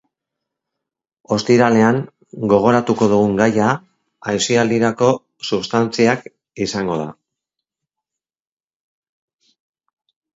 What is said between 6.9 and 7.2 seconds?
da.